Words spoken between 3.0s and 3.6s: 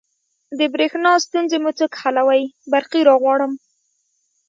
راغواړم